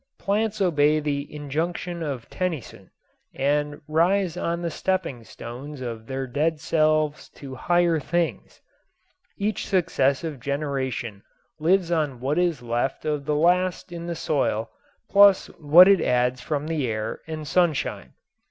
[0.17, 2.89] Plants obey the injunction of Tennyson
[3.35, 8.61] and rise on the stepping stones of their dead selves to higher things.
[9.37, 11.21] Each successive generation
[11.59, 14.71] lives on what is left of the last in the soil
[15.07, 18.13] plus what it adds from the air and sunshine.